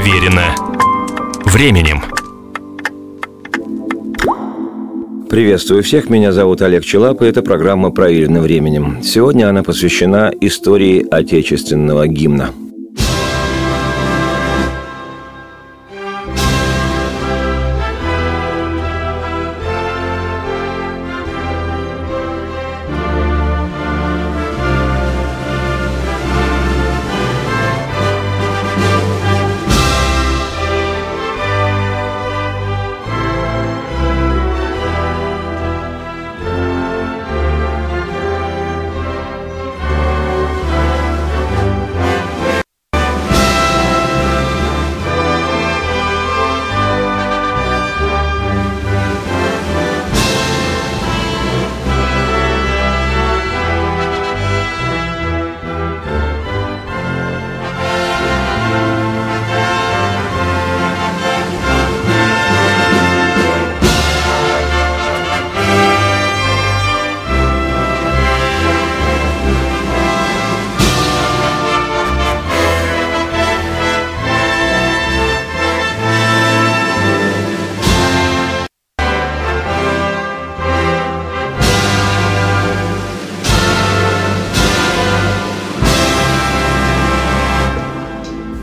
[0.00, 0.54] Проверено
[1.44, 2.00] временем.
[5.28, 9.02] Приветствую всех, меня зовут Олег Челап, и это программа «Проверено временем».
[9.02, 12.54] Сегодня она посвящена истории отечественного гимна–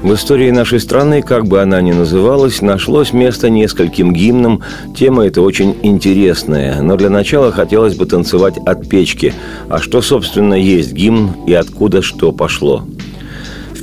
[0.08, 4.62] В истории нашей страны, как бы она ни называлась, нашлось место нескольким гимнам.
[4.96, 6.82] Тема эта очень интересная.
[6.82, 9.34] Но для начала хотелось бы танцевать от печки.
[9.68, 12.86] А что, собственно, есть гимн и откуда что пошло?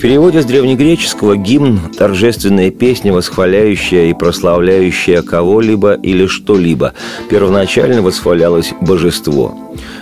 [0.05, 6.93] Переводе с древнегреческого гимн– торжественная песня, восхваляющая и прославляющая кого-либо или что-либо.
[7.31, 9.57] Первоначально восхвалялось божество.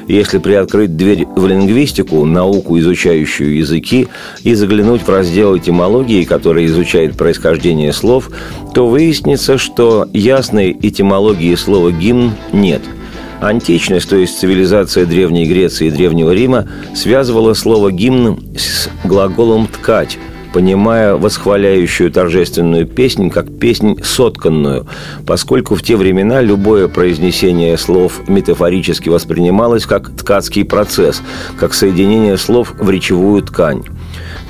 [0.09, 4.09] Если приоткрыть дверь в лингвистику, науку, изучающую языки,
[4.43, 8.29] и заглянуть в раздел этимологии, который изучает происхождение слов,
[8.75, 12.83] то выяснится, что ясной этимологии слова «гимн» нет–
[13.43, 20.17] Античность, то есть цивилизация Древней Греции и Древнего Рима, связывала слово «гимн» с глаголом «ткать»,
[20.53, 24.87] понимая восхваляющую торжественную песнь как песнь сотканную,
[25.27, 31.21] поскольку в те времена любое произнесение слов метафорически воспринималось как ткацкий процесс,
[31.59, 33.83] как соединение слов в речевую ткань.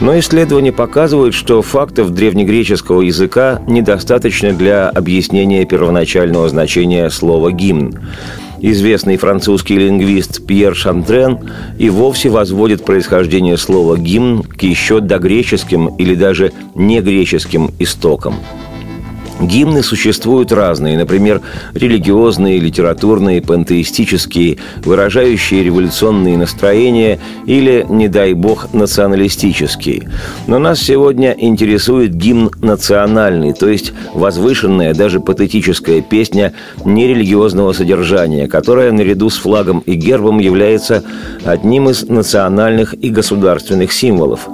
[0.01, 7.95] Но исследования показывают, что фактов древнегреческого языка недостаточно для объяснения первоначального значения слова «гимн».
[8.65, 16.15] Известный французский лингвист Пьер Шантрен и вовсе возводит происхождение слова «гимн» к еще догреческим или
[16.15, 18.37] даже негреческим истокам–
[19.43, 21.41] Гимны существуют разные, например,
[21.75, 30.09] религиозные, литературные, пантеистические, выражающие революционные настроения или, не дай бог, националистические.
[30.47, 36.53] Но нас сегодня интересует гимн национальный, то есть возвышенная, даже патетическая песня
[36.85, 41.03] нерелигиозного содержания, которая наряду с флагом и гербом является
[41.45, 44.49] одним из национальных и государственных символов.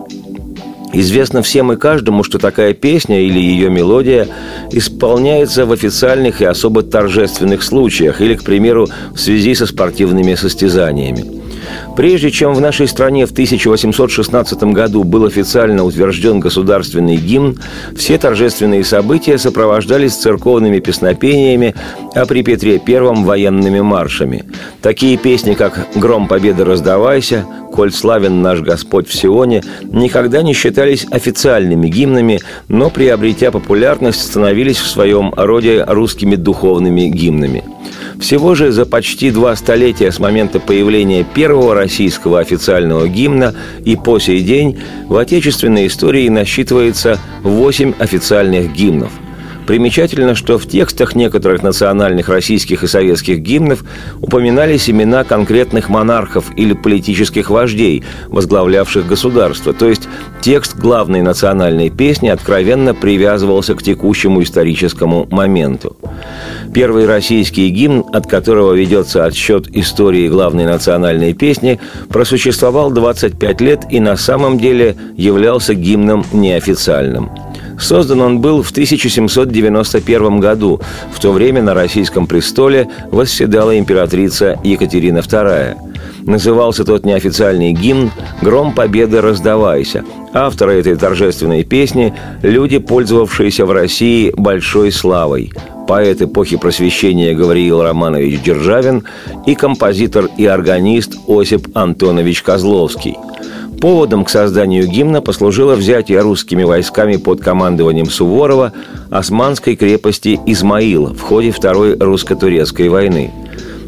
[0.92, 4.26] Известно всем и каждому, что такая песня или ее мелодия
[4.72, 11.38] исполняется в официальных и особо торжественных случаях или, к примеру, в связи со спортивными состязаниями.
[11.96, 17.58] Прежде чем в нашей стране в 1816 году был официально утвержден государственный гимн,
[17.96, 21.74] все торжественные события сопровождались церковными песнопениями,
[22.14, 24.44] а при Петре I– военными маршами.
[24.80, 27.44] Такие песни, как «Гром победы раздавайся»,
[27.78, 34.78] «Коль славен наш Господь в Сионе» никогда не считались официальными гимнами, но, приобретя популярность, становились
[34.78, 37.62] в своем роде русскими духовными гимнами–
[38.20, 44.18] всего же за почти два столетия с момента появления первого российского официального гимна и по
[44.18, 49.12] сей день в отечественной истории насчитывается восемь официальных гимнов–
[49.68, 53.84] Примечательно, что в текстах некоторых национальных российских и советских гимнов
[54.18, 59.74] упоминались имена конкретных монархов или политических вождей, возглавлявших государство.
[59.74, 60.08] То есть
[60.40, 65.98] текст главной национальной песни откровенно привязывался к текущему историческому моменту.
[66.72, 71.78] Первый российский гимн, от которого ведется отсчет истории главной национальной песни,
[72.08, 77.30] просуществовал 25 лет и на самом деле являлся гимном неофициальным–
[77.78, 80.80] Создан он был в 1791 году.
[81.12, 85.76] В то время на российском престоле восседала императрица Екатерина II.
[86.24, 88.10] Назывался тот неофициальный гимн
[88.42, 90.04] «Гром победы раздавайся».
[90.34, 95.52] Авторы этой торжественной песни– люди, пользовавшиеся в России большой славой
[95.86, 99.04] поэт эпохи просвещения Гавриил Романович Державин
[99.46, 103.16] и композитор и органист Осип Антонович Козловский–
[103.80, 108.72] Поводом к созданию гимна послужило взятие русскими войсками под командованием Суворова
[109.10, 113.30] османской крепости Измаил в ходе Второй русско-турецкой войны.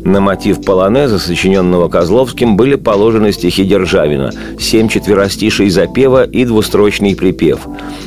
[0.05, 7.61] На мотив полонеза, сочиненного Козловским, были положены стихи Державина, семь четверостишей запева и двустрочный припев.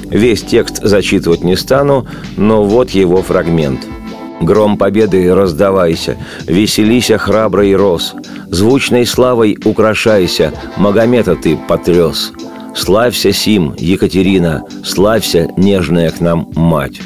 [0.10, 2.08] Весь текст зачитывать не стану,
[2.38, 3.82] но вот его фрагмент–
[4.42, 8.16] Гром победы раздавайся, веселися храбрый рос,
[8.50, 12.32] Звучной славой украшайся, Магомета ты потряс.
[12.76, 17.02] Славься сим, Екатерина, славься, нежная к нам мать.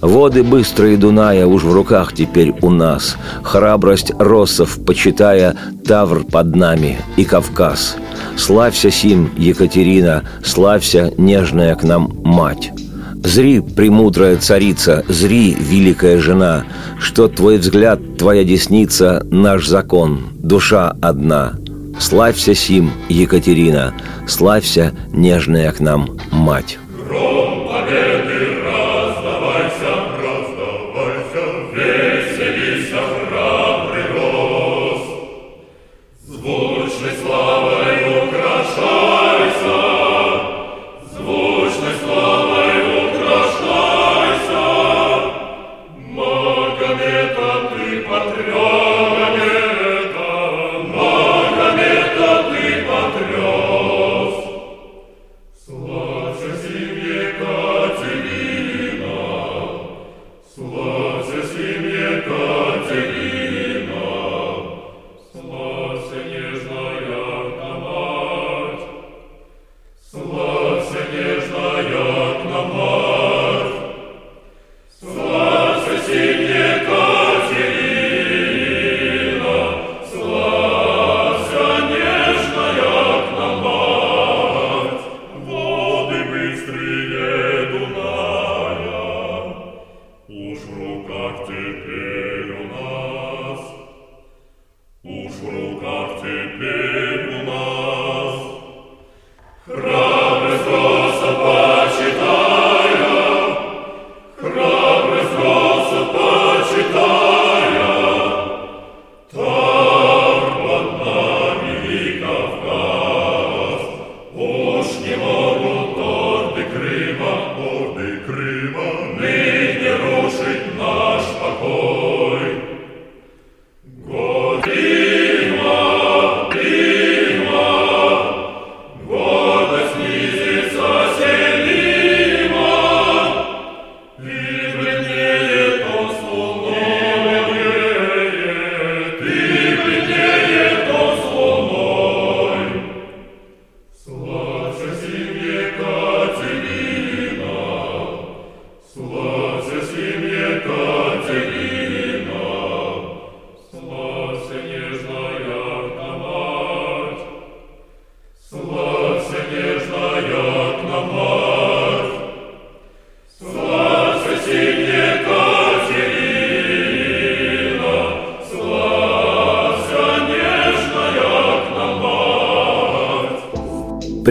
[0.00, 3.16] Воды быстрые Дуная уж в руках теперь у нас.
[3.42, 7.96] Храбрость россов, почитая, Тавр под нами и Кавказ.
[8.36, 12.72] Славься сим, Екатерина, славься, нежная к нам мать.
[13.24, 16.64] Зри, премудрая царица, зри, великая жена,
[16.98, 21.54] Что твой взгляд, твоя десница, наш закон, душа одна.
[21.98, 23.94] Славься сим, Екатерина,
[24.26, 26.78] славься, нежная к нам мать.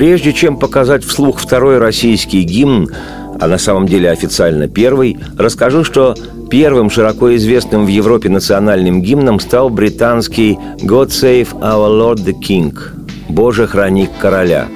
[0.02, 2.90] Прежде чем показать вслух второй российский гимн,
[3.40, 6.16] а на самом деле официально первый, расскажу, что
[6.50, 12.76] первым широко известным в Европе национальным гимном стал британский «God Save Our Lord the King»–
[13.30, 14.70] «Боже, храни короля»,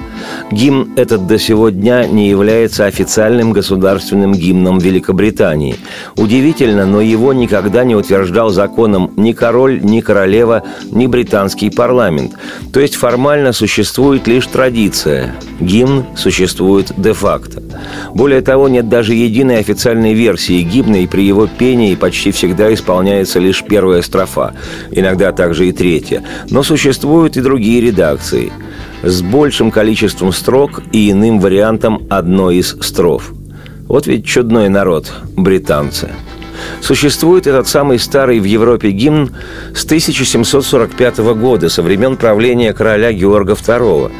[0.50, 5.76] Гимн этот до сего дня не является официальным государственным гимном Великобритании.
[6.16, 12.34] Удивительно, но его никогда не утверждал законом ни король, ни королева, ни британский парламент.
[12.72, 15.34] То есть формально существует лишь традиция.
[15.60, 17.62] Гимн существует де-факто.
[18.14, 23.38] Более того, нет даже единой официальной версии гимна, и при его пении почти всегда исполняется
[23.38, 24.54] лишь первая строфа,
[24.90, 26.22] иногда также и третья.
[26.50, 28.52] Но существуют и другие редакции–
[29.02, 33.32] с большим количеством строк и иным вариантом одной из строф.
[33.88, 36.10] Вот ведь чудной народ, британцы.
[36.80, 39.30] Существует этот самый старый в Европе гимн
[39.74, 44.10] с 1745 года, со времен правления короля Георга II.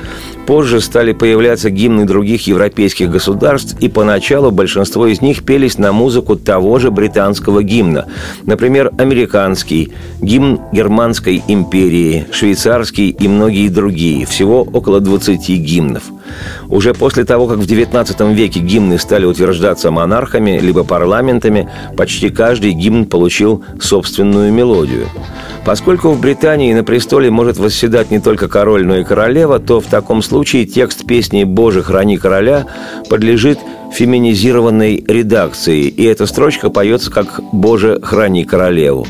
[0.46, 6.36] Позже стали появляться гимны других европейских государств, и поначалу большинство из них пелись на музыку
[6.36, 8.06] того же британского гимна.
[8.44, 14.24] Например, американский, гимн Германской империи, швейцарский и многие другие.
[14.24, 16.04] Всего около 20 гимнов.
[16.68, 22.72] Уже после того, как в XIX веке гимны стали утверждаться монархами либо парламентами, почти каждый
[22.72, 25.06] гимн получил собственную мелодию.
[25.64, 29.86] Поскольку в Британии на престоле может восседать не только король, но и королева, то в
[29.86, 32.66] таком случае случае текст песни «Боже, храни короля»
[33.08, 33.58] подлежит
[33.94, 39.06] феминизированной редакции, и эта строчка поется как «Боже, храни королеву».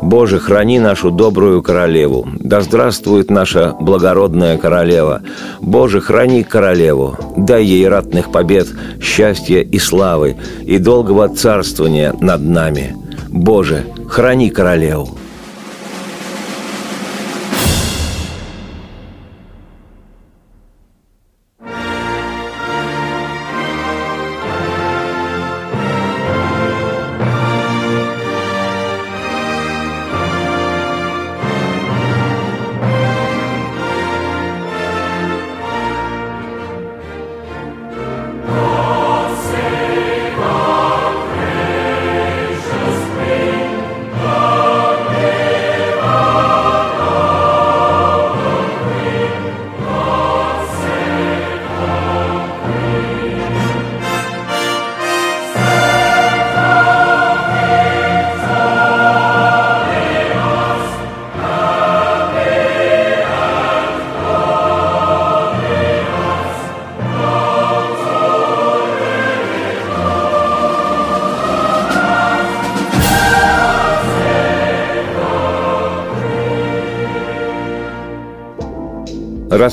[0.00, 2.28] Боже, храни нашу добрую королеву.
[2.38, 5.22] Да здравствует наша благородная королева.
[5.60, 7.16] Боже, храни королеву.
[7.36, 8.68] Дай ей ратных побед,
[9.02, 12.94] счастья и славы, и долгого царствования над нами.
[13.28, 15.18] Боже, храни королеву.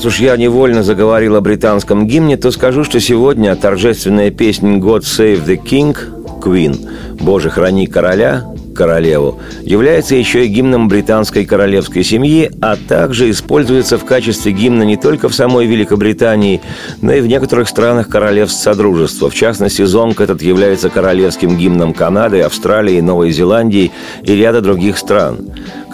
[0.00, 5.00] Раз уж я невольно заговорил о британском гимне, то скажу, что сегодня торжественная песня «God
[5.00, 5.94] Save the King»
[6.40, 6.88] Queen
[7.20, 14.04] «Боже, храни короля» королеву, является еще и гимном британской королевской семьи, а также используется в
[14.04, 16.60] качестве гимна не только в самой Великобритании,
[17.02, 19.30] но и в некоторых странах королевств Содружества.
[19.30, 23.90] В частности, зонг этот является королевским гимном Канады, Австралии, Новой Зеландии
[24.22, 25.38] и ряда других стран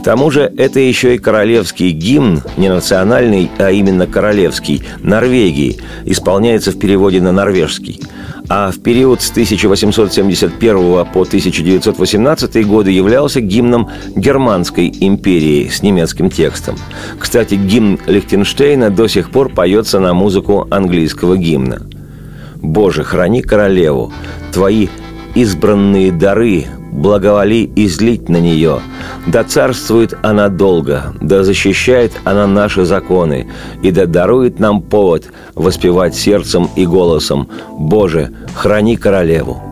[0.07, 6.79] тому же это еще и королевский гимн, не национальный, а именно королевский, Норвегии, исполняется в
[6.79, 8.01] переводе на норвежский.
[8.49, 16.77] А в период с 1871 по 1918 годы являлся гимном Германской империи с немецким текстом.
[17.19, 21.83] Кстати, гимн Лихтенштейна до сих пор поется на музыку английского гимна.
[22.63, 24.13] «Боже, храни королеву,
[24.53, 24.89] твои
[25.35, 28.81] избранные дары благоволи излить на нее.
[29.27, 33.49] Да царствует она долго, да защищает она наши законы,
[33.83, 37.49] и да дарует нам повод воспевать сердцем и голосом
[37.79, 39.63] «Боже, храни королеву».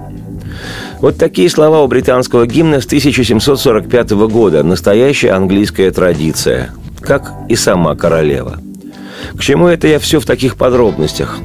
[1.01, 4.63] Вот такие слова у британского гимна с 1745 года.
[4.63, 6.71] Настоящая английская традиция.
[7.01, 8.59] Как и сама королева.
[9.37, 11.39] К чему это я все в таких подробностях?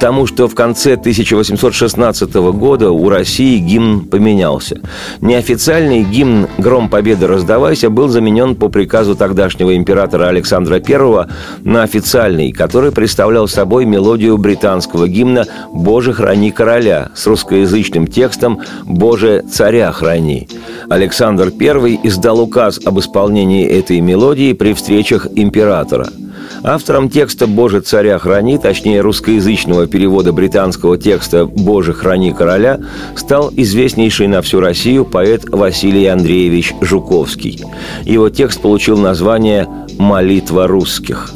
[0.00, 4.80] Тому, что в конце 1816 года у России гимн поменялся.
[5.20, 11.26] Неофициальный гимн «Гром Победы раздавайся» был заменен по приказу тогдашнего императора Александра I
[11.62, 19.44] на официальный, который представлял собой мелодию британского гимна «Боже, храни короля» с русскоязычным текстом «Боже,
[19.52, 20.48] царя храни».
[20.90, 26.08] Александр I издал указ об исполнении этой мелодии при встречах императора–
[26.62, 32.80] Автором текста «Боже, царя храни», точнее русскоязычного перевода британского текста «Боже, храни короля»,
[33.16, 37.64] стал известнейший на всю Россию поэт Василий Андреевич Жуковский.
[38.04, 39.68] Его текст получил название
[39.98, 41.30] «Молитва русских».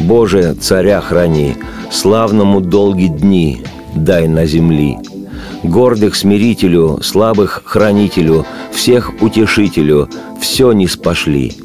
[0.00, 1.56] «Боже, царя храни,
[1.90, 3.62] славному долги дни,
[3.96, 4.98] дай на земли.
[5.62, 10.08] Гордых смирителю, слабых хранителю, всех утешителю,
[10.40, 11.56] все не спошли»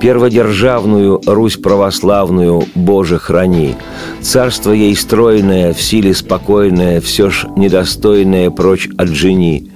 [0.00, 3.74] перводержавную Русь православную, Боже, храни.
[4.20, 9.70] Царство ей стройное, в силе спокойное, все ж недостойное прочь от жени.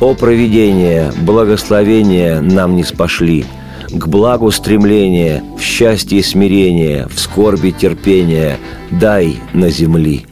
[0.00, 3.44] О провидение, благословение нам не спошли,
[3.88, 8.58] к благу стремление, в счастье смирение, в скорби терпение,
[8.90, 10.26] дай на земли.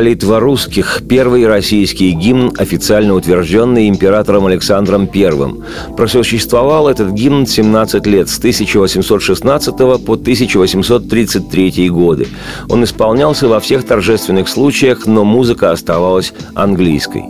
[0.00, 5.94] Молитва русских– первый российский гимн, официально утвержденный императором Александром I.
[5.94, 12.28] Просуществовал этот гимн 17 лет, с 1816 по 1833 годы.
[12.70, 17.24] Он исполнялся во всех торжественных случаях, но музыка оставалась английской.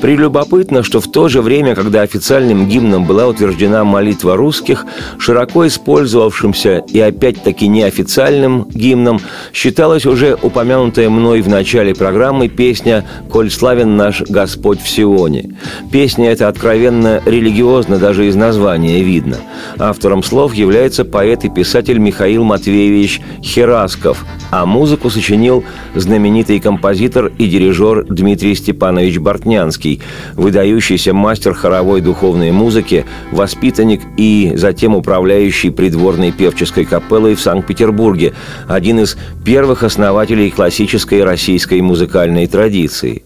[0.00, 4.86] Прелюбопытно, что в то же время, когда официальным гимном была утверждена молитва русских,
[5.18, 9.20] широко использовавшимся и опять-таки неофициальным гимном
[9.52, 15.56] считалась уже упомянутая мной в начале программы песня «Коль славен наш Господь в Сионе».
[15.90, 19.38] Песня эта откровенно религиозна, даже из названия видно.
[19.78, 27.46] Автором слов является поэт и писатель Михаил Матвеевич Херасков, а музыку сочинил знаменитый композитор и
[27.46, 30.00] дирижер Дмитрий Степанович Бортнянский,
[30.34, 38.34] выдающийся мастер хоровой духовной музыки, воспитанник и затем управляющий придворной певческой капеллой в Санкт-Петербурге,
[38.66, 39.16] один из
[39.48, 43.22] первых основателей классической российской музыкальной традиции.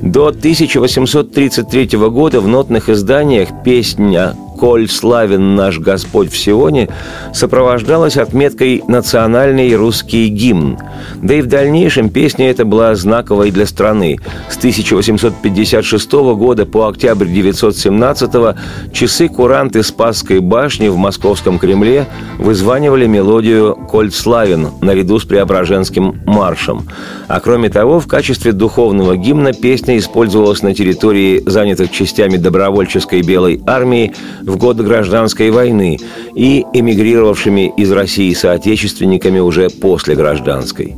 [0.00, 6.88] До 1833 года в нотных изданиях песня «Коль славен наш Господь в Сионе»
[7.32, 10.78] сопровождалась отметкой «Национальный русский гимн».
[11.22, 14.18] Да и в дальнейшем песня эта была знаковой для страны.
[14.50, 18.56] С 1856 года по октябрь 1917
[18.92, 22.06] часы куранты Спасской башни в Московском Кремле
[22.38, 26.88] вызванивали мелодию «Коль славен» наряду с Преображенским маршем.
[27.28, 33.62] А кроме того, в качестве духовного гимна песня использовалась на территории, занятых частями добровольческой белой
[33.66, 34.14] армии,
[34.48, 35.98] в годы гражданской войны
[36.34, 40.96] и эмигрировавшими из России соотечественниками уже после гражданской.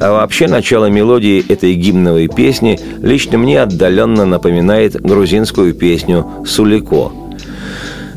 [0.00, 7.12] А вообще начало мелодии этой гимновой песни лично мне отдаленно напоминает грузинскую песню «Сулико».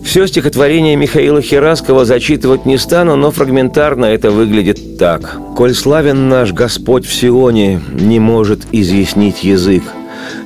[0.03, 5.37] Все стихотворение Михаила Хераскова зачитывать не стану, но фрагментарно это выглядит так.
[5.55, 9.83] «Коль славен наш Господь в Сионе, не может изъяснить язык,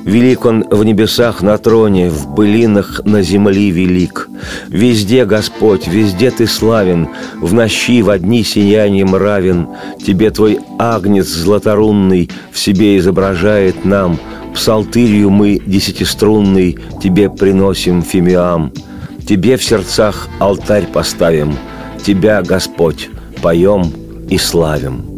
[0.04, 4.28] Велик он в небесах на троне, в былинах на земли велик.
[4.68, 7.08] Везде Господь, везде Ты славен,
[7.40, 9.68] в нощи в одни сиянием равен.
[10.04, 14.18] Тебе Твой агнец златорунный в себе изображает нам.
[14.54, 18.72] Псалтырью мы десятиструнный Тебе приносим фимиам.
[19.26, 21.56] Тебе в сердцах алтарь поставим,
[22.04, 23.08] Тебя, Господь,
[23.40, 23.90] поем
[24.28, 25.13] и славим.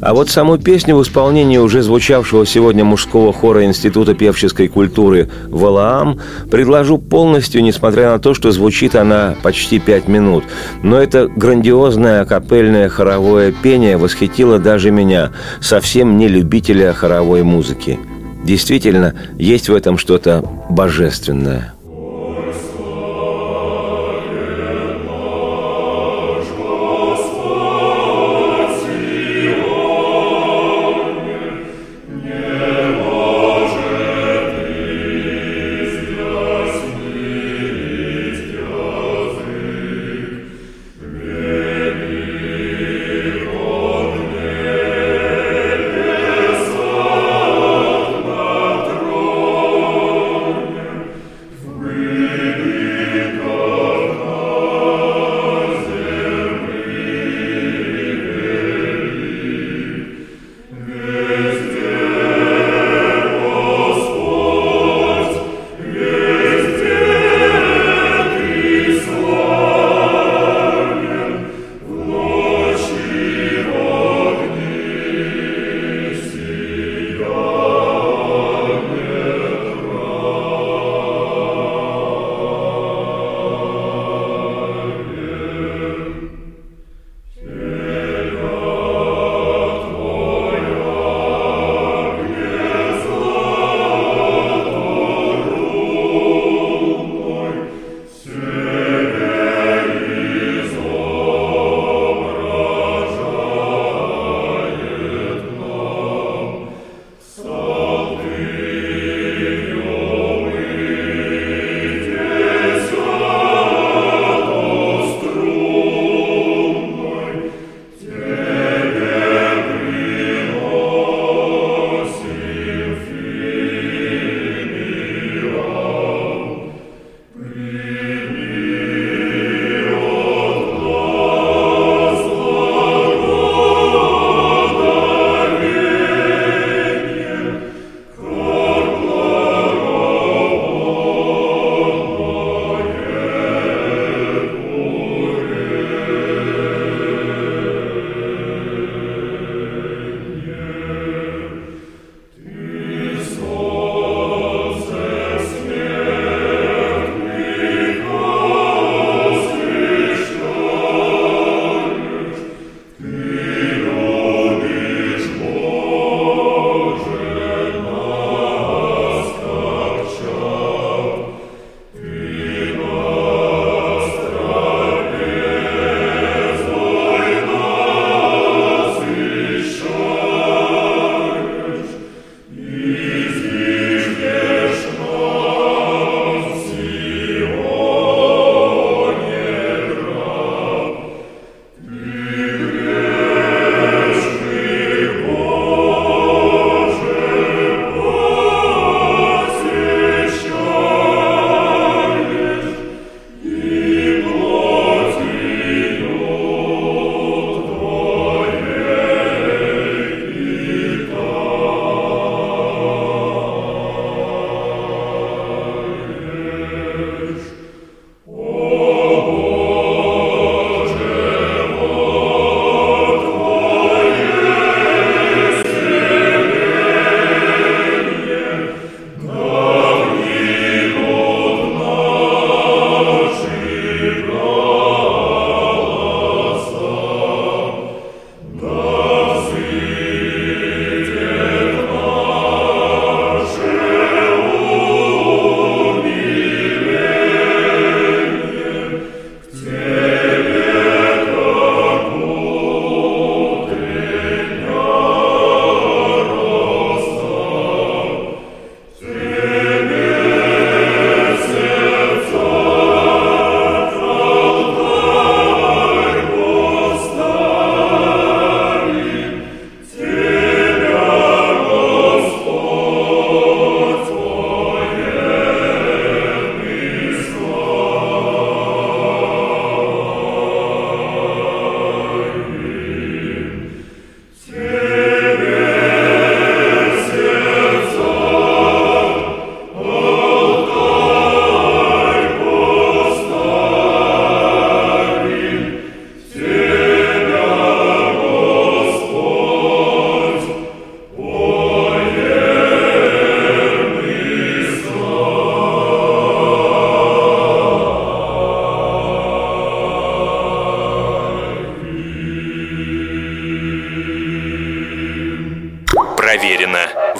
[0.00, 6.20] А вот саму песню в исполнении уже звучавшего сегодня мужского хора Института певческой культуры «Валаам»
[6.50, 10.44] предложу полностью, несмотря на то, что звучит она почти пять минут.
[10.82, 17.98] Но это грандиозное капельное хоровое пение восхитило даже меня, совсем не любителя хоровой музыки.
[18.44, 21.75] Действительно, есть в этом что-то божественное.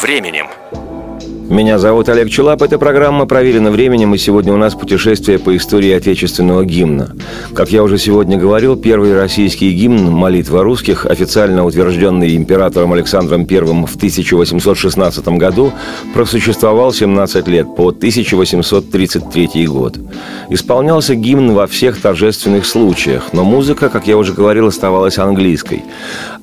[0.01, 0.47] Временем.
[1.49, 2.61] Меня зовут Олег Челап.
[2.61, 7.15] Эта программа проверена временем, и сегодня у нас путешествие по истории отечественного гимна.
[7.55, 13.61] Как я уже сегодня говорил, первый российский гимн «Молитва русских», официально утвержденный императором Александром I
[13.61, 15.73] в 1816 году,
[16.15, 19.99] просуществовал 17 лет, по 1833 год.
[20.51, 25.85] Исполнялся гимн во всех торжественных случаях, но музыка, как я уже говорил, оставалась английской.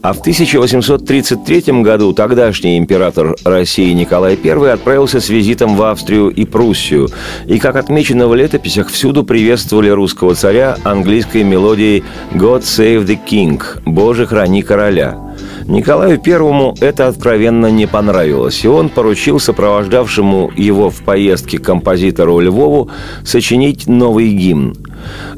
[0.03, 6.27] А в 1833 году тогдашний император России Николай I отправил отправился с визитом в Австрию
[6.27, 7.07] и Пруссию,
[7.45, 13.61] и, как отмечено в летописях, всюду приветствовали русского царя английской мелодией «God save the king»–
[13.85, 15.17] «Боже, храни короля».
[15.67, 22.89] Николаю Первому это откровенно не понравилось, и он поручил сопровождавшему его в поездке композитору Львову
[23.23, 24.75] сочинить новый гимн–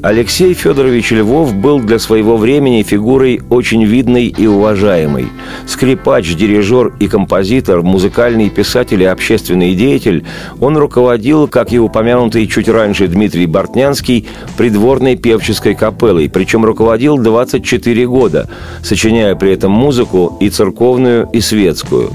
[0.02, 5.28] Алексей Федорович Львов был для своего времени фигурой очень видной и уважаемой.
[5.66, 10.24] Скрипач, дирижер и композитор, музыкальный писатель и общественный деятель,
[10.60, 18.06] он руководил, как и упомянутый чуть раньше Дмитрий Бортнянский, придворной певческой капеллой, причем руководил 24
[18.06, 18.48] года,
[18.82, 22.12] сочиняя при этом музыку и церковную, и светскую.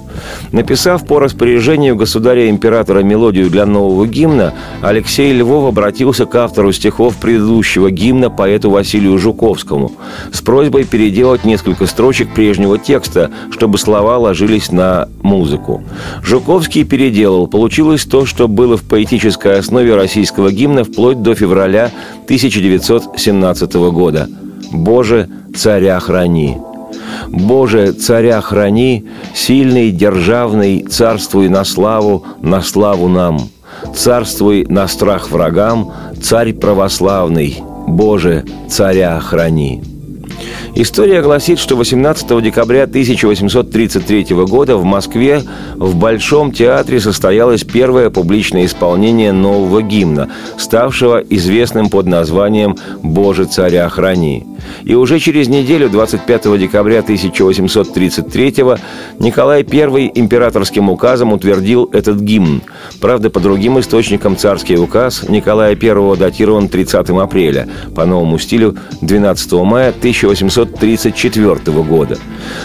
[0.52, 7.41] Написав по распоряжению государя-императора мелодию для нового гимна, Алексей Львов обратился к автору стихов предыдущего
[7.42, 9.92] предыдущего гимна поэту Василию Жуковскому
[10.32, 15.84] с просьбой переделать несколько строчек прежнего текста, чтобы слова ложились на музыку.
[16.24, 17.48] Жуковский переделал.
[17.48, 21.92] Получилось то, что было в поэтической основе российского гимна вплоть до февраля
[22.26, 24.30] 1917 года.
[24.72, 26.58] «Боже, царя храни!»
[27.28, 33.50] Боже, царя храни, сильный, державный, царствуй на славу, на славу нам.
[33.96, 35.92] Царствуй на страх врагам,
[36.22, 39.91] царь православный, Боже, царя храни.
[40.74, 45.44] История гласит, что 18 декабря 1833 года в Москве
[45.76, 53.90] в Большом театре состоялось первое публичное исполнение нового гимна, ставшего известным под названием «Боже, царя
[53.90, 54.46] храни».
[54.84, 58.64] И уже через неделю, 25 декабря 1833
[59.20, 62.62] Николай I императорским указом утвердил этот гимн.
[63.00, 69.52] Правда, по другим источникам царский указ Николая I датирован 30 апреля, по новому стилю 12
[69.54, 69.92] мая
[70.64, 72.18] 1834 года.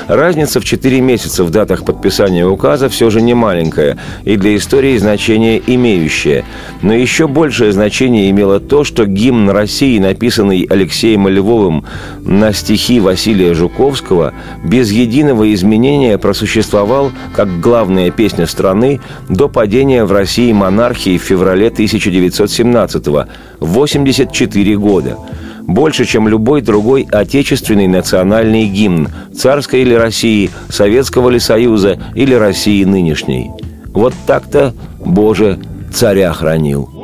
[0.08, 4.96] Разница в 4 месяца в датах подписания указа все же не маленькая и для истории
[4.98, 6.44] значение имеющее.
[6.82, 11.84] Но еще большее значение имело то, что гимн России, написанный Алексеем Львовым
[12.20, 20.12] на стихи Василия Жуковского без единого изменения просуществовал как главная песня страны до падения в
[20.12, 23.26] России монархии в феврале 1917-го,
[23.60, 25.16] 84 года
[25.66, 32.84] больше, чем любой другой отечественный национальный гимн царской или России, Советского ли Союза или России
[32.84, 33.50] нынешней.
[33.88, 34.74] Вот так-то,
[35.04, 35.58] Боже,
[35.92, 36.95] царя хранил.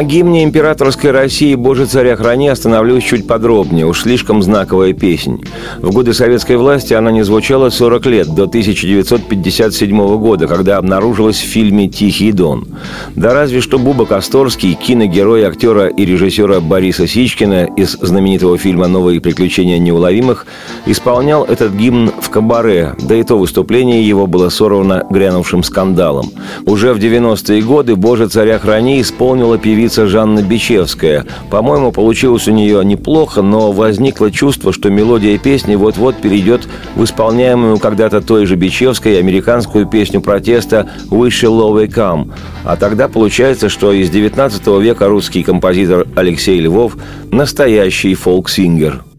[0.00, 5.44] На гимне императорской России «Боже, царя храни» остановлюсь чуть подробнее, уж слишком знаковая песнь.
[5.76, 11.44] В годы советской власти она не звучала 40 лет, до 1957 года, когда обнаружилась в
[11.44, 12.66] фильме «Тихий дон».
[13.14, 19.20] Да разве что Буба Косторский, киногерой актера и режиссера Бориса Сичкина из знаменитого фильма «Новые
[19.20, 20.46] приключения неуловимых»,
[20.86, 26.30] исполнял этот гимн в кабаре, да и то выступление его было сорвано грянувшим скандалом.
[26.64, 31.26] Уже в 90-е годы «Боже, царя храни» исполнила певица певица Жанна Бичевская.
[31.50, 37.76] По-моему, получилось у нее неплохо, но возникло чувство, что мелодия песни вот-вот перейдет в исполняемую
[37.78, 42.30] когда-то той же Бичевской американскую песню протеста «We shall overcome».
[42.64, 46.96] А тогда получается, что из 19 века русский композитор Алексей Львов–
[47.32, 49.02] настоящий фолк-сингер–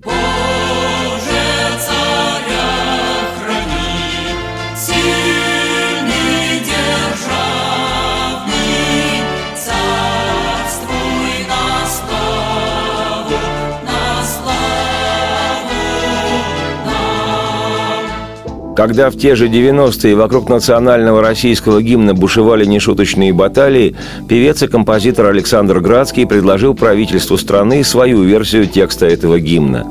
[18.81, 23.95] Когда в те же 90-е вокруг национального российского гимна бушевали нешуточные баталии,
[24.27, 29.85] певец и композитор Александр Градский предложил правительству страны свою версию текста этого гимна.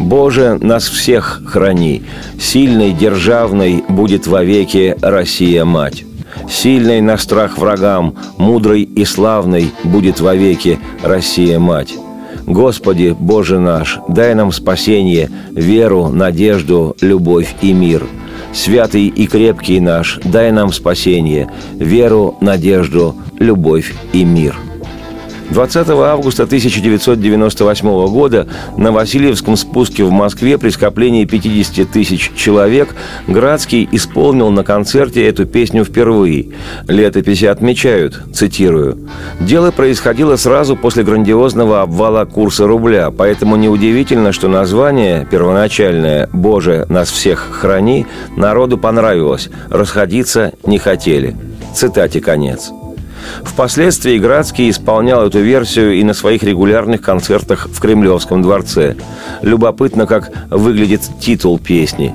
[0.00, 2.02] «Боже, нас всех храни!
[2.40, 6.04] Сильной, державной будет вовеки Россия-мать!»
[6.50, 11.94] Сильной на страх врагам, мудрой и славной будет вовеки Россия-мать.
[12.46, 18.06] Господи, Боже наш, дай нам спасение, веру, надежду, любовь и мир.
[18.52, 24.56] Святый и крепкий наш, дай нам спасение, веру, надежду, любовь и мир.
[25.50, 32.94] 20 августа 1998 года на Васильевском спуске в Москве при скоплении 50 тысяч человек
[33.28, 36.48] Градский исполнил на концерте эту песню впервые.
[36.88, 38.98] Летописи отмечают, цитирую,
[39.40, 47.10] «Дело происходило сразу после грандиозного обвала курса рубля, поэтому неудивительно, что название первоначальное «Боже, нас
[47.10, 48.06] всех храни»
[48.36, 51.36] народу понравилось, расходиться не хотели».
[51.74, 52.70] Цитате конец.
[53.44, 58.96] Впоследствии Градский исполнял эту версию и на своих регулярных концертах в Кремлевском дворце.
[59.42, 62.14] Любопытно, как выглядит титул песни.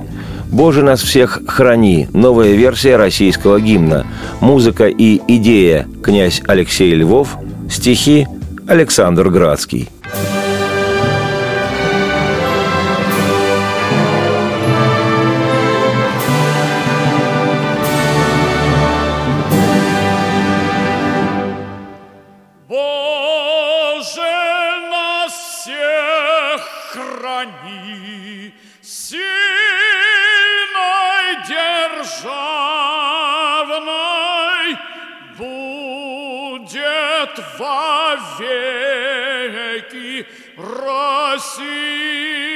[0.50, 4.06] «Боже нас всех храни»– новая версия российского гимна.
[4.40, 7.38] Музыка и идея– князь Алексей Львов,
[7.70, 8.26] стихи–
[8.66, 9.88] Александр Градский.
[37.58, 38.52] Вовеки
[40.56, 42.51] Россия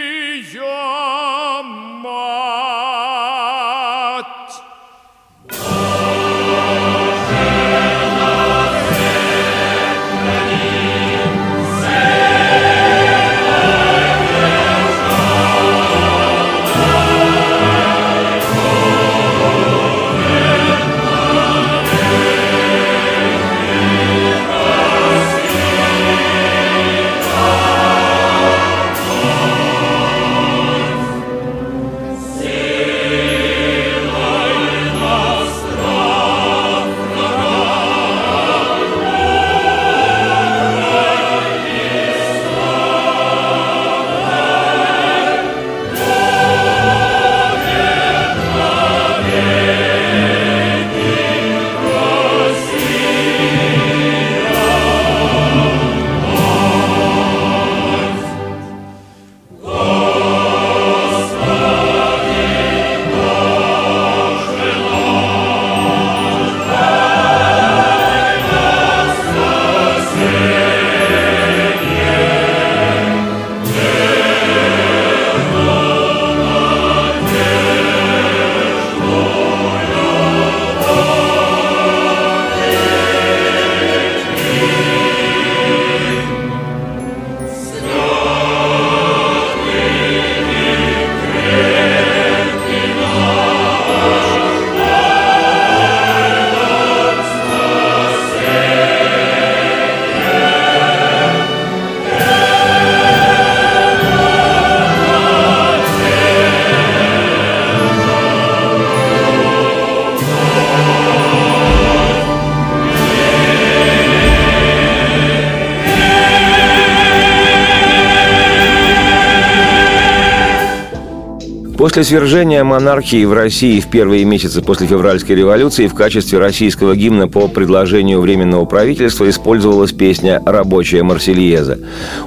[121.87, 127.29] После свержения монархии в России в первые месяцы после февральской революции в качестве российского гимна
[127.29, 131.79] по предложению Временного правительства использовалась песня «Рабочая Марсельеза».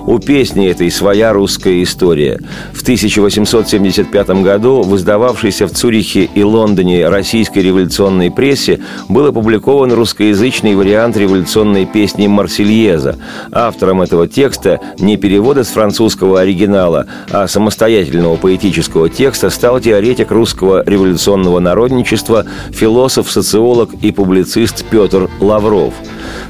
[0.05, 2.39] У песни этой своя русская история.
[2.73, 8.79] В 1875 году в издававшейся в Цюрихе и Лондоне российской революционной прессе
[9.09, 13.17] был опубликован русскоязычный вариант революционной песни «Марсельеза».
[13.51, 20.83] Автором этого текста не перевода с французского оригинала, а самостоятельного поэтического текста стал теоретик русского
[20.85, 25.93] революционного народничества, философ, социолог и публицист Петр Лавров.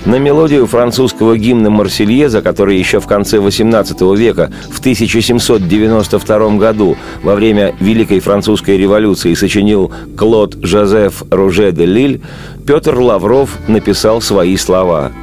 [0.05, 7.35] На мелодию французского гимна «Марсельеза», который еще в конце XVIII века, в 1792 году, во
[7.35, 12.21] время Великой Французской революции сочинил Клод Жозеф Руже де Лиль,
[12.65, 15.11] Петр Лавров написал свои слова–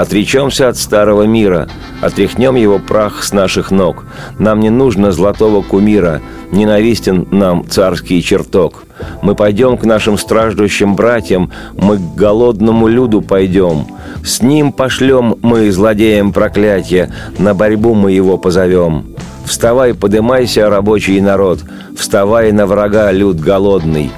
[0.00, 1.68] Отречемся от старого мира,
[2.00, 4.06] отряхнем его прах с наших ног.
[4.38, 6.22] Нам не нужно золотого кумира,
[6.52, 8.84] ненавистен нам царский чертог.
[9.20, 13.88] Мы пойдем к нашим страждущим братьям, мы к голодному люду пойдем.
[14.24, 19.04] С ним пошлем мы злодеям проклятия, на борьбу мы его позовем.
[19.44, 21.58] Вставай, подымайся, рабочий народ,
[21.94, 24.10] вставай на врага, люд голодный.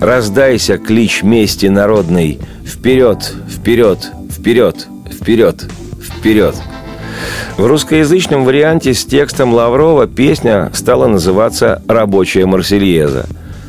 [0.00, 4.88] Раздайся, клич мести народный, вперед, вперед, вперед,
[5.28, 5.66] вперед,
[6.00, 6.54] вперед.
[7.58, 13.26] В русскоязычном варианте с текстом Лаврова песня стала называться «Рабочая Марсельеза».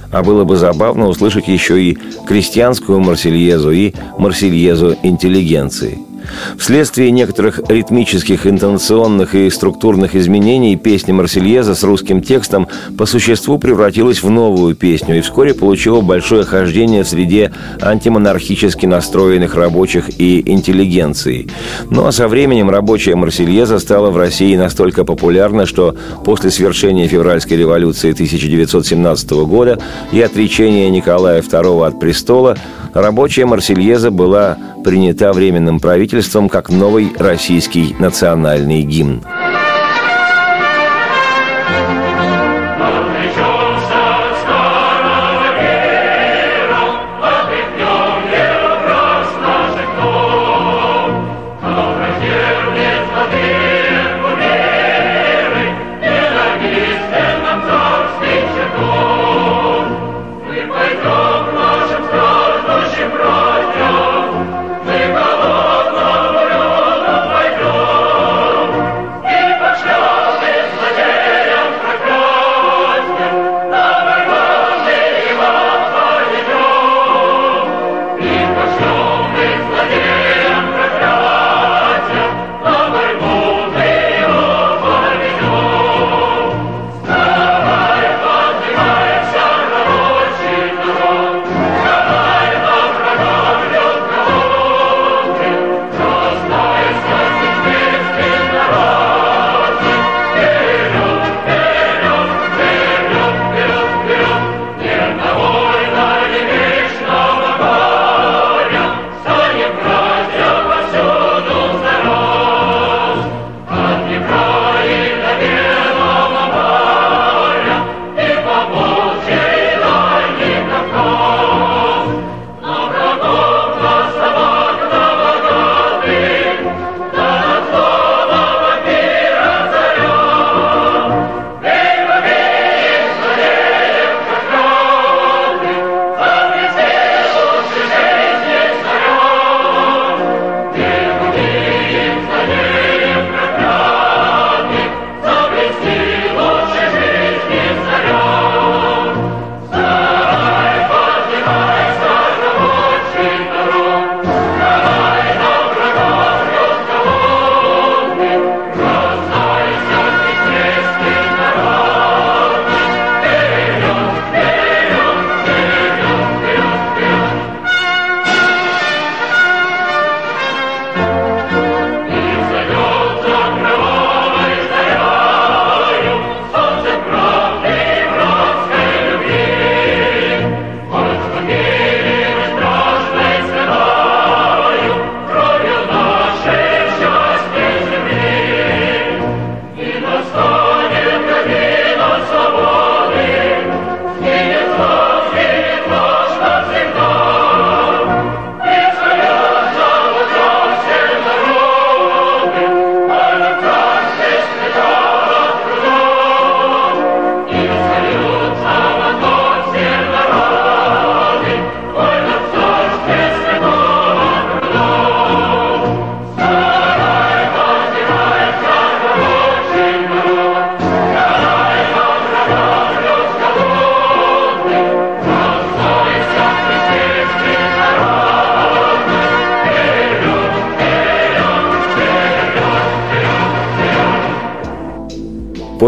[0.09, 5.99] А было бы забавно услышать еще и крестьянскую Марсельезу и Марсельезу интеллигенции–
[6.57, 12.67] Вследствие некоторых ритмических, интонационных и структурных изменений песня «Марсельеза» с русским текстом
[12.97, 17.51] по существу превратилась в новую песню и вскоре получила большое хождение в среде
[17.81, 21.47] антимонархически настроенных рабочих и интеллигенции.
[21.89, 25.95] Ну а со временем рабочая «Марсельеза» стала в России настолько популярна, что
[26.25, 29.79] после свершения февральской революции 1917 года
[30.11, 32.57] и отречения Николая II от престола
[32.93, 39.23] рабочая «Марсельеза» была принята Временным правительством как новый российский национальный гимн.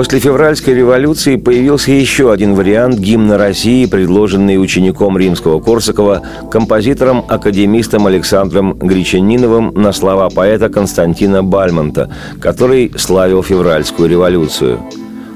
[0.02, 8.74] После февральской революции появился еще один вариант гимна России, предложенный учеником римского Корсакова, композитором-академистом Александром
[8.80, 14.80] Гречаниновым на слова поэта Константина Бальмонта, который славил февральскую революцию.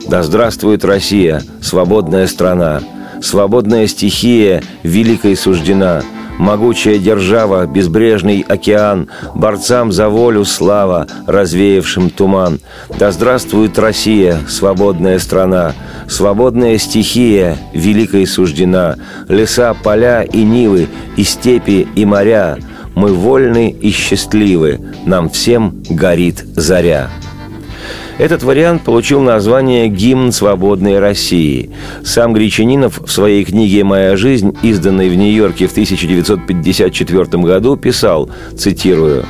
[0.09, 2.81] «Да здравствует Россия, свободная страна!
[3.21, 6.01] Свободная стихия великой суждена!»
[6.37, 12.59] Могучая держава, безбрежный океан, Борцам за волю слава, развеявшим туман.
[12.99, 15.73] Да здравствует Россия, свободная страна,
[16.07, 18.95] Свободная стихия, великой суждена,
[19.27, 22.57] Леса, поля и нивы, и степи, и моря.
[22.93, 27.09] Мы вольны и счастливы, нам всем горит заря.
[28.17, 31.71] Этот вариант получил название «Гимн свободной России».
[32.03, 39.25] Сам Гречанинов в своей книге «Моя жизнь», изданной в Нью-Йорке в 1954 году, писал, цитирую,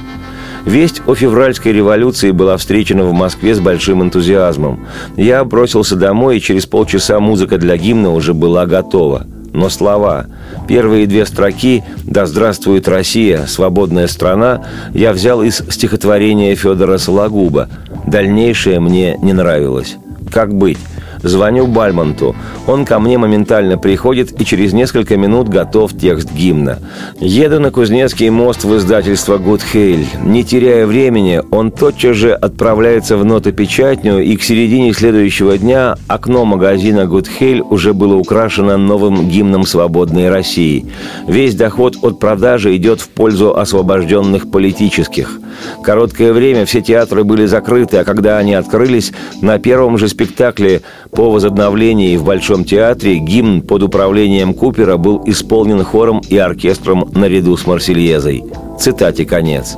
[0.65, 4.87] Весть о февральской революции была встречена в Москве с большим энтузиазмом.
[5.15, 9.27] Я бросился домой, и через полчаса музыка для гимна уже была готова.
[9.55, 10.25] Но слова,
[10.67, 17.69] первые две строки «Да здравствует Россия, свободная страна» я взял из стихотворения Федора Сологуба.
[18.05, 19.95] Дальнейшее мне не нравилось.
[20.29, 20.77] Как быть?
[21.23, 22.35] Звоню Бальмонту.
[22.67, 26.79] Он ко мне моментально приходит и через несколько минут готов текст гимна.
[27.19, 30.05] Еду на Кузнецкий мост в издательство «Гудхейль».
[30.23, 36.45] Не теряя времени, он тотчас же отправляется в нотопечатню, и к середине следующего дня окно
[36.45, 40.85] магазина «Гудхейль» уже было украшено новым гимном свободной России.
[41.27, 45.39] Весь доход от продажи идет в пользу освобожденных политических.
[45.83, 50.81] Короткое время все театры были закрыты, а когда они открылись, на первом же спектакле
[51.11, 57.57] по возобновлении в Большом театре гимн под управлением Купера был исполнен хором и оркестром наряду
[57.57, 58.43] с Марсельезой.
[58.79, 59.77] Цитате конец.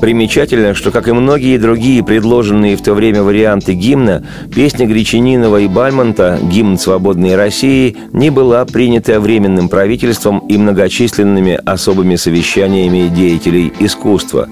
[0.00, 4.24] Примечательно, что, как и многие другие предложенные в то время варианты гимна,
[4.54, 12.14] песня Гречанинова и Бальмонта «Гимн свободной России» не была принята Временным правительством и многочисленными особыми
[12.14, 14.48] совещаниями деятелей искусства.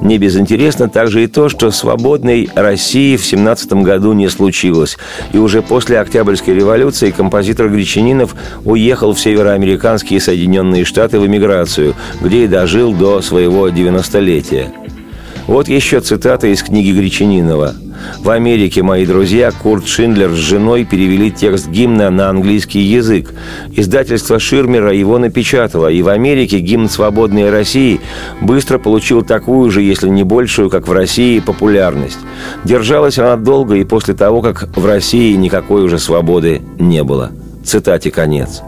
[0.00, 4.98] Не безинтересно также и то, что свободной России в 17 году не случилось,
[5.32, 8.34] и уже после Октябрьской революции композитор Гречанинов
[8.64, 14.87] уехал в североамериканские Соединенные Штаты в эмиграцию, где и дожил до своего 90-летия.
[15.48, 17.74] Вот еще цитата из книги Гречанинова.
[18.18, 23.32] В Америке мои друзья Курт Шиндлер с женой перевели текст гимна на английский язык.
[23.74, 28.02] Издательство Ширмера его напечатало, и в Америке гимн «Свободной России»
[28.42, 32.18] быстро получил такую же, если не большую, как в России, популярность.
[32.64, 37.30] Держалась она долго и после того, как в России никакой уже свободы не было.
[37.64, 38.60] Цитате конец.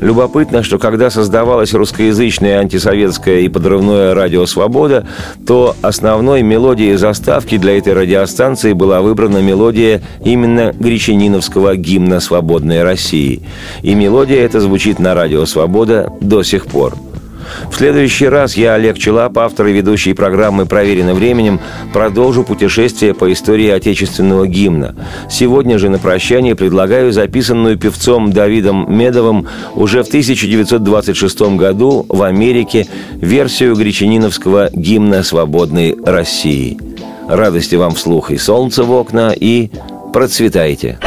[0.00, 5.06] Любопытно, что когда создавалась русскоязычная антисоветская и подрывное радио «Свобода»,
[5.46, 13.42] то основной мелодией заставки для этой радиостанции была выбрана мелодия именно гречаниновского гимна «Свободной России».
[13.82, 16.94] И мелодия эта звучит на радио «Свобода» до сих пор–
[17.70, 21.60] в следующий раз я, Олег Челап, автор и ведущий программы «Проверено временем»,
[21.92, 24.94] продолжу путешествие по истории отечественного гимна.
[25.28, 32.86] Сегодня же на прощание предлагаю записанную певцом Давидом Медовым уже в 1926 году в Америке
[33.14, 36.78] версию гречаниновского гимна свободной России.
[37.28, 39.70] Радости вам вслух и солнца в окна, и
[40.12, 40.98] процветайте!